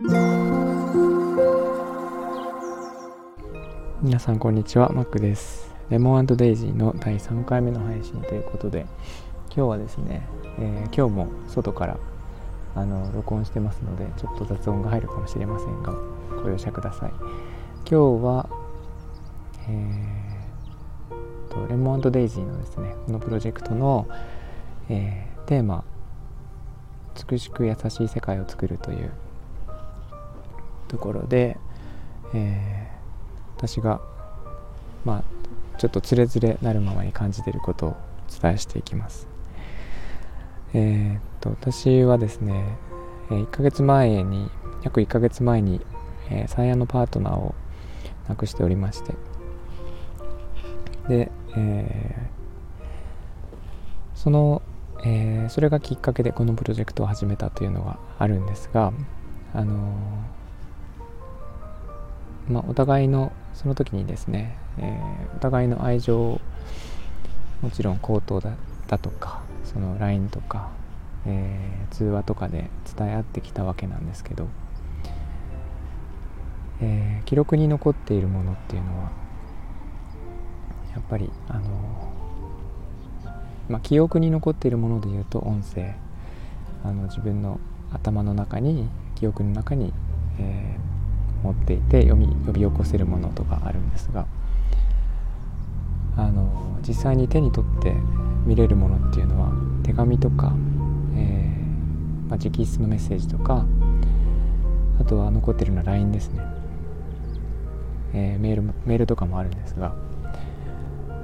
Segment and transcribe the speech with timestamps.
[0.00, 0.14] 皆
[4.20, 5.74] さんこんにちはマックです。
[5.90, 8.86] レモンデイジーの第3回目の配信ということで
[9.46, 10.22] 今日はですね、
[10.60, 11.98] えー、今日も外から
[12.76, 15.92] あの録音してますのでちょっと雑音が入るかもしれませんが
[16.44, 17.10] ご容赦ください。
[17.10, 17.28] 今
[17.88, 18.48] 日は、
[19.68, 24.06] えーと、レモンデイジーのですねこのプロジェクトの、
[24.90, 25.82] えー、テーマ
[27.28, 29.10] 「美しく優しい世界を作る」という
[30.88, 31.58] ところで、
[32.34, 32.98] えー
[33.58, 34.00] 私が
[35.04, 39.26] まあちょっとつれづれなるままに感じていることをお伝えしていきます。
[40.74, 42.76] えー、っと私はですね
[43.30, 44.50] 1ヶ月前に
[44.82, 45.80] 約1ヶ月前に、
[46.30, 47.54] えー、最愛のパートナーを
[48.28, 49.14] 亡くしておりまして
[51.08, 54.60] で、えー、その、
[55.04, 58.92] えー、それがきっかけでこのプロジェクトを始めたというのがあるんですが
[59.54, 59.94] あの
[62.48, 66.40] まあ、お互いのその時にですね、えー、お互いの愛情
[67.60, 68.52] もちろん口頭だ
[68.86, 70.70] だとかその LINE とか、
[71.26, 74.48] えー、通話とかで伝え合ってきたわけなんですけど、
[76.80, 79.10] えー、記録に残っているものっていうのは
[80.94, 82.08] やっぱりあの
[83.68, 85.94] まあ、記憶に残っているものでいうと音声
[86.84, 87.60] あの自分の
[87.92, 89.92] 頭の中に記憶の中に、
[90.38, 90.97] えー、
[91.42, 94.26] 持っていて読み呼び起こせるものとかあるんですが
[96.16, 97.92] あの実際に手に取って
[98.44, 99.52] 見れるものっていうのは
[99.84, 100.52] 手紙とか、
[101.16, 103.64] えーまあ、直筆のメッセージとか
[105.00, 106.42] あとは残ってるのは LINE ですね、
[108.14, 109.94] えー、メールメールとかもあるんですが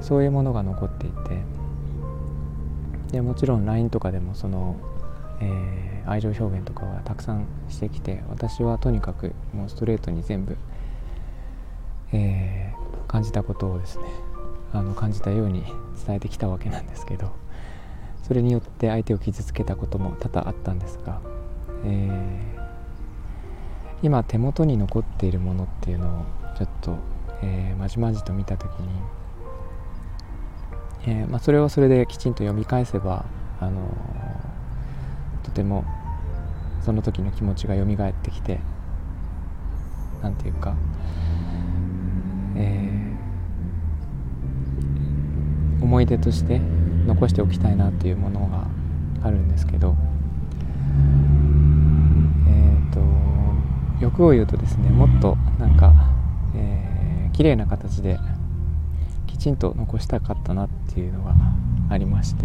[0.01, 1.15] そういうものが残っていて
[3.13, 4.77] でもちろん LINE とかでもその、
[5.41, 10.57] えー愛情表現とかはたくさんしてきて私はとにかくもうストレートに全部、
[12.13, 14.05] えー、感じたことをですね
[14.73, 15.65] あの感じたように
[16.07, 17.33] 伝えてきたわけなんですけど
[18.23, 21.21] それによって相手を傷つけたことも多々あったんですが、
[21.85, 26.25] えー、今手元に残っているものっていうのを
[26.57, 26.97] ちょっと、
[27.43, 28.89] えー、まじまじと見た時に、
[31.07, 33.25] えーまあ、それはそれできちんと読み返せば
[33.61, 33.81] あの
[35.55, 35.85] ても
[36.83, 38.61] その時の気持ちが蘇ってきて
[40.23, 40.75] 何て言うか、
[42.57, 46.61] えー、思い出として
[47.07, 48.67] 残しておきたいなっていうものが
[49.23, 49.97] あるんですけど
[52.47, 53.01] えっ、ー、と
[54.01, 55.93] 欲を言うとですねもっとなんか、
[56.57, 58.19] えー、綺麗な形で
[59.27, 61.35] きちんと残したかったなっていうのが
[61.91, 62.45] ありまして。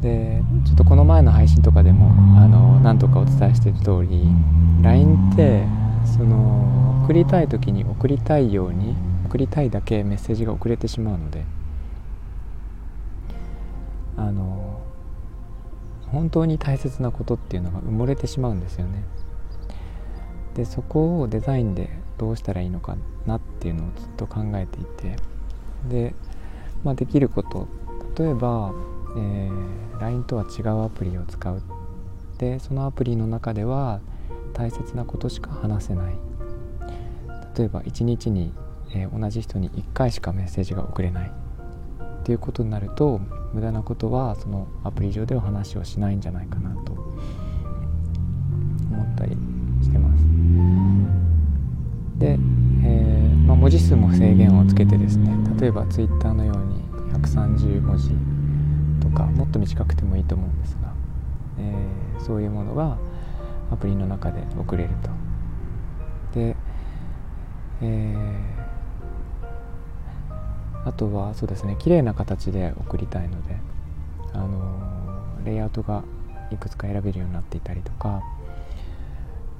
[0.00, 4.24] でちょっとこの前の配信とかでもあの何とかお伝えしている通り
[4.82, 5.64] LINE って
[6.04, 8.94] その送りたい時に送りたいように
[9.26, 11.44] 送りたいだけメッセージが送れてしまうので
[14.16, 14.80] あの
[16.06, 19.04] 本当に大切なことっていうのが埋もれてしまうんですよね。
[20.54, 25.16] でそこをデザインでどうしたらいいのかなっていうのをずっと考えていて
[25.88, 26.14] で、
[26.82, 27.68] まあ、できること
[28.18, 28.72] 例えば
[29.16, 31.62] えー、LINE とは違うアプリを使う。
[32.38, 34.00] でそのアプリの中では
[34.52, 36.14] 大切なことしか話せない。
[37.56, 38.52] 例えば1日に、
[38.94, 41.32] えー、同じ人に1回しかメッセージが送れない。
[42.20, 43.20] っていうことになると
[43.54, 47.02] 無駄なことはそのアプリ上では話をしないんじゃないかなと思
[49.02, 49.32] ったり
[49.82, 50.24] してます。
[52.18, 52.38] で、えー、
[53.46, 56.82] まあ、文字数も制限をつけてですね例えば Twitter のように
[57.14, 58.10] 130文字
[59.18, 60.92] かもっと短くてもいいと思うんですが、
[61.58, 62.96] えー、そういうものが
[63.70, 66.38] アプリの中で送れると。
[66.38, 66.56] で、
[67.82, 73.56] えー、あとはそうですね綺麗な形で送りたいので、
[74.32, 76.04] あのレイアウトが
[76.50, 78.22] いくつか選べるようになっていたりとか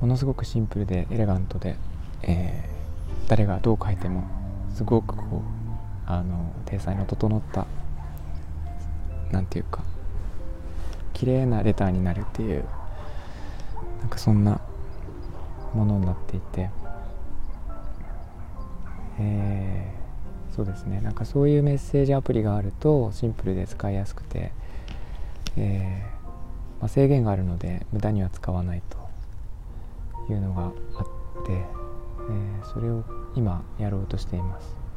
[0.00, 1.76] ものすごくシンプルでエレガントで、
[2.22, 4.25] えー、誰がどう書いても
[4.75, 7.66] すごくこうあの体裁の整った
[9.32, 9.82] 何て言うか
[11.12, 12.64] 綺麗なレターになるっていう
[14.00, 14.60] なんかそんな
[15.75, 16.70] ものになっていて。
[19.20, 21.00] えー、そうですね。
[21.00, 24.52] なんかそういうメッセージアプリがあるとシンプルで使いやすくて、
[25.56, 33.04] えー、まあ、制限があるので無駄には使わないというのがあって、えー、それを
[33.34, 34.88] 今やろうとしています。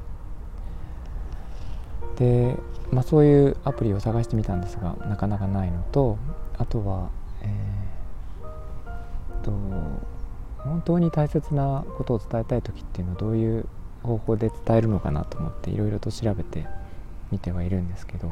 [2.22, 2.56] で
[2.92, 6.20] まあ、そういうアプリを探してみたんですがなかなかないのと
[6.58, 7.10] あとは、
[7.42, 9.52] えー、と
[10.58, 13.66] 本当に大切なことを伝えたい時っていうのはどういう
[14.04, 16.68] 方法で伝えるのかなと思っていろいろと調べて
[17.32, 18.32] みてはいるんですけど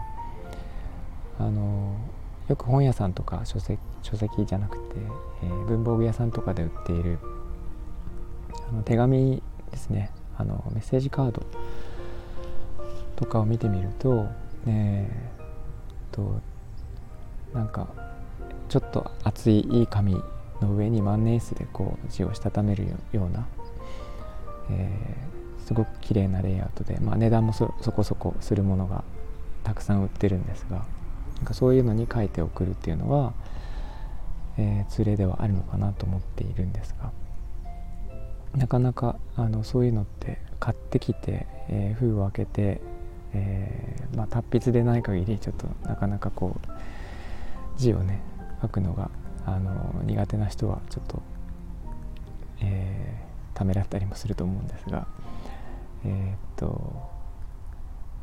[1.40, 1.96] あの
[2.48, 4.98] よく本屋さんとか書籍書籍じゃなくて、
[5.44, 7.18] えー、文房具屋さんとかで売っている
[8.70, 10.12] あの手紙ですね。
[10.38, 11.44] あのメッセージカード
[13.20, 14.28] とかを見てみると,、
[14.66, 16.40] えー、と
[17.54, 17.90] なんか
[18.70, 20.14] ちょっと厚いいい紙
[20.62, 23.46] の上に万年筆でこう字をしたためるような、
[24.72, 29.04] えー、すごく綺麗なレイアウトで、まあ、値段もそこそこするものが
[29.66, 30.86] たくさん売ってるんですが
[31.38, 33.34] なんかそういうのに書いて送るっていうのは、
[34.58, 37.12] えー、通例ではあるのかなと思っているんですが
[38.56, 42.82] なかなかあのそういうのって買ってきて、えー、封を開けて、
[43.34, 48.22] えーまあ、達筆でない限りちょっとなかなかこう字をね
[48.62, 49.12] 書くのが
[49.46, 51.22] あの苦手な人はちょっと、
[52.62, 55.08] えー、ためらったりもすると思うんですが
[56.06, 57.10] えー、っと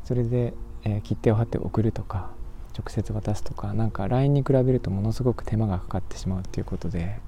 [0.03, 2.31] それで、えー、切手を貼って送るとか
[2.77, 7.19] 直接渡すとかなんか LINE に比べるとものすごく手間がかかってしまうっていうことで、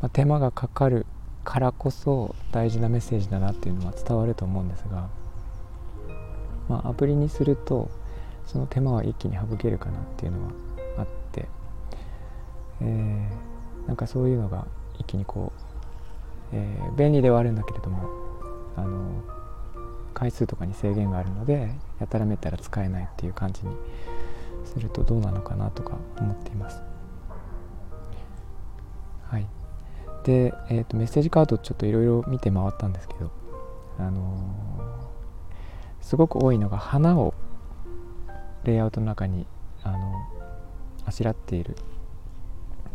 [0.00, 1.06] まあ、手間がかかる
[1.44, 5.08] からこそ大事なメッセージだなっていうのは伝わると思うんですが、
[6.68, 7.90] まあ、アプリにすると
[8.46, 10.52] その手間は一気に省けるかなっていうのは
[10.98, 11.48] あって、
[12.80, 14.66] えー、なんかそういうのが
[14.98, 15.52] 一気にこ
[16.52, 18.08] う、えー、便利ではあるんだけれども
[18.76, 19.22] あの
[20.14, 23.74] 回数とかに制限があるのでやたらめったら使えないっていう感じに
[24.64, 26.80] するとどうなのかなとか思っています。
[29.28, 29.46] はい、
[30.24, 33.30] で、えーと、メッセージカードちょっといろいろ見て回ったんですけど、
[33.98, 34.73] あのー、
[36.04, 37.32] すごく多いのが花を
[38.64, 39.46] レイアウトの中に
[39.82, 40.14] あの
[41.06, 41.76] あしらっている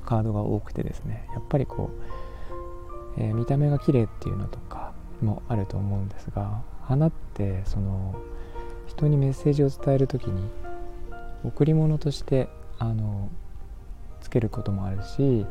[0.05, 1.27] カードが多くてですね。
[1.33, 1.89] やっぱりこ
[3.17, 8.15] う、えー、見た目が綺麗っていうのとかもあると思うんですが花ってその
[8.85, 10.47] 人にメッセージを伝える時に
[11.43, 12.47] 贈り物として
[12.77, 13.29] あの
[14.21, 15.47] つけることもあるし、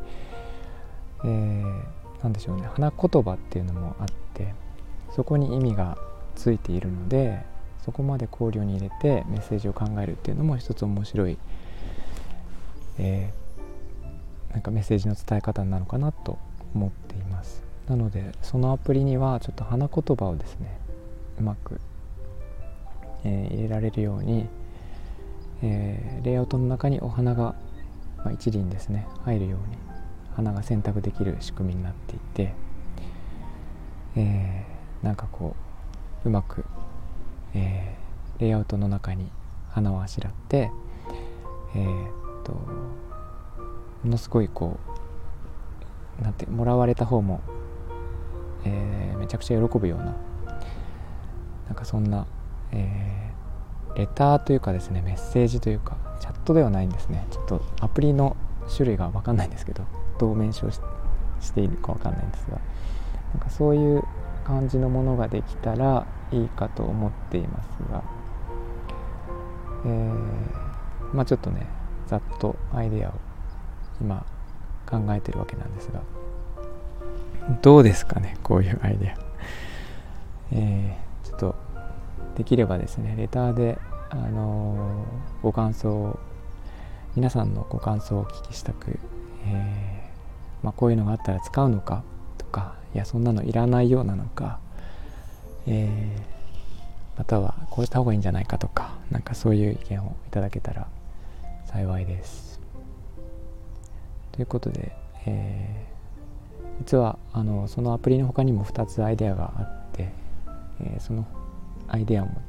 [1.24, 1.82] えー、
[2.22, 2.68] 何でしょうね。
[2.72, 4.54] 花言葉っていうのもあって
[5.10, 5.98] そこに意味が
[6.38, 7.44] ついているので
[7.84, 11.38] そこまで考慮に入れてメッセージを考えるっていうのも一つ面白い、
[12.98, 16.38] えー、なんかメッセージの伝え方なのかなと
[16.74, 17.62] 思っています。
[17.88, 20.78] なのでそのアプリにはちょっと花言葉をですね
[21.38, 21.80] うまく、
[23.24, 24.46] えー、入れられるように
[25.62, 27.54] えー、レイアウトの中にお花が、
[28.18, 29.76] まあ、一輪ですね入るように
[30.34, 32.54] 花が選択できる仕組みになっていて、
[34.16, 35.67] えー、なんかこう
[36.24, 36.64] うまく、
[37.54, 39.30] えー、レイアウトの中に
[39.70, 40.70] 花をあしらって
[41.74, 42.60] えー、っとも
[44.04, 44.78] のすごいこ
[46.20, 47.40] うなんてもらわれた方も、
[48.64, 50.16] えー、めちゃくちゃ喜ぶような
[51.66, 52.26] なんかそんな、
[52.72, 53.18] えー
[53.98, 57.26] レターというかですねメッセージというかチャットではないんですね。
[57.30, 58.36] ちょっとアプリの
[58.72, 59.84] 種類が分かんないんですけど
[60.18, 60.80] どう名称し
[61.52, 62.58] ているか分かんないんですが
[63.34, 64.04] なんかそういう
[64.48, 68.02] 感じのものができたらいいかと思っていますが、
[69.84, 70.14] えー、
[71.12, 71.66] まあちょっとね
[72.06, 73.12] ざっとアイデアを
[74.00, 74.24] 今
[74.86, 76.00] 考えてるわけなんですが
[77.60, 79.18] どうですかねこういうアイデア。
[80.52, 81.54] えー、ちょっと
[82.36, 85.04] できればですねレターであの
[85.42, 86.18] ご感想
[87.14, 88.98] 皆さんのご感想をお聞きしたく、
[89.44, 92.02] えー、まあ、こういうのがあったら使うのか
[92.38, 94.58] とかいやそんなのいらないようなのか、
[95.66, 100.88] えー、またはこうした方がいいんじゃないかとかなんかそういう意見をいただけたら
[101.66, 102.60] 幸いです。
[104.32, 104.92] ということで、
[105.26, 110.08] えー、実はあのそのアプリの他にも2つアイデアがあって、
[110.80, 111.26] えその
[111.88, 112.40] アイデアも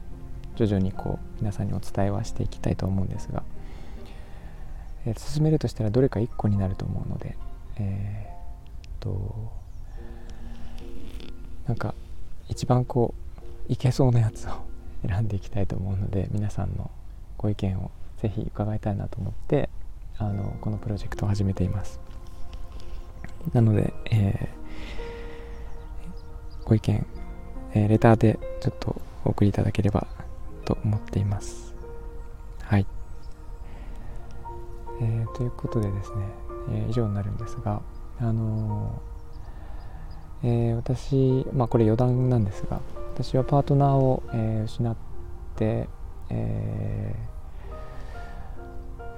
[0.55, 3.43] 徐々にこう皆さんにお伝えはしていきたいと思うんですが、
[5.05, 7.37] えー、進めるとしたらどれか1個になると思うので
[7.77, 9.51] えー、っと
[11.69, 11.93] なんか
[12.49, 13.13] 一番こ
[13.69, 14.49] ういけそうなやつを
[15.07, 16.89] 選んでいきたいと思うので皆さんの
[17.37, 19.69] ご意見をぜひ伺いたいなと思って
[20.17, 21.99] あのこのプロジェクトを始めています
[23.53, 27.05] なので、えー、ご意見、
[27.75, 30.07] えー、レターでちょっとお送りいただければ
[30.65, 31.73] と思っています。
[32.61, 32.85] はい。
[35.01, 36.17] えー、ということでですね、
[36.71, 37.81] えー、以上になるんですが、
[38.19, 39.18] あのー、
[40.43, 42.81] えー、私、まあこれ余談なんですが、
[43.13, 44.95] 私はパートナーを、え失っ
[45.55, 45.87] て、
[46.29, 47.15] え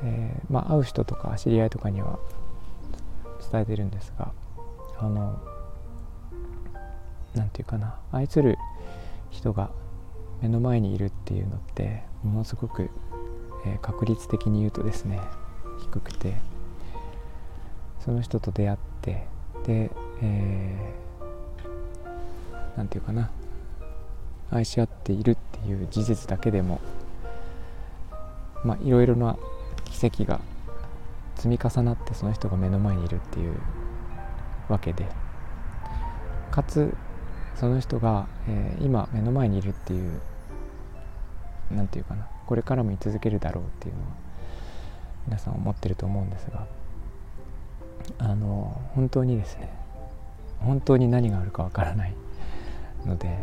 [0.03, 2.19] えまあ、会う人とか知り合いとかには
[3.51, 4.31] 伝えてるんですが
[4.97, 5.39] あの
[7.35, 8.57] 何て言うかな愛する
[9.29, 9.71] 人が
[10.41, 12.89] 目の前にいるっていうのってものすごく、
[13.65, 15.19] え、確率的に言うとですね
[15.81, 16.35] 低くて
[17.99, 19.27] その人と出会って
[19.65, 20.70] で、えー、
[22.91, 23.31] ていうかな。
[24.51, 26.81] 愛し合っているっていう事実だけでも
[28.65, 29.37] まあいろいろな
[29.85, 30.41] 奇跡が
[31.35, 33.55] 積み重なってその人が目の前にいるっていう
[34.69, 35.07] わけで。
[36.51, 36.93] かつ
[37.55, 40.19] その人が、えー、今目の前にいるっていう
[41.71, 42.27] 何て言うかな。
[42.45, 44.07] これからも居続けるだろうっていうのは
[45.27, 46.67] 皆さん思ってると思うんですが。
[48.17, 49.71] あの本当にですね
[50.59, 52.13] 本当に何があるかわからない。
[53.05, 53.37] ので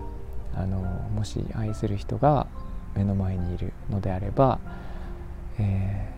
[0.54, 2.46] あのもし愛する人が
[2.94, 4.58] 目の前にいるのであれば、
[5.58, 6.08] え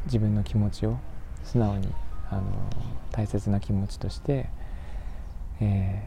[0.00, 0.98] ー、自分の気持ちを
[1.44, 1.88] 素直に
[2.30, 2.42] あの
[3.10, 4.48] 大切な気持ちとして、
[5.60, 6.02] え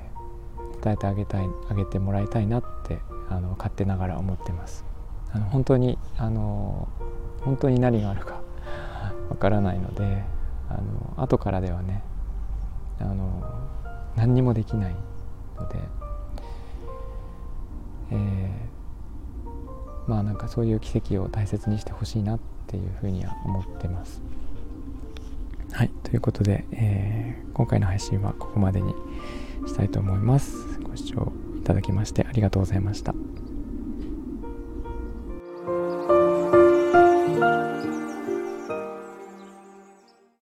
[0.79, 2.99] ー、伝えてあげたいあげてもらいたいなって
[3.29, 4.85] あの勝手ながら思ってます。
[5.33, 6.89] あの本当にあの
[7.43, 8.41] 本当に何があるか
[9.29, 10.23] わからないので
[10.69, 12.03] あの後からではね
[12.99, 13.43] あの
[14.15, 14.95] 何にもできない
[15.61, 15.79] ので、
[18.11, 24.21] えー、まあなんかそういう奇跡を大切にしてほしいなっていうふうには思ってます。
[25.71, 28.93] はいということで、えー、今回の配信はここまでに
[29.65, 30.79] したいと思います。
[30.83, 33.13] ご視聴いただきましてありがとうございました。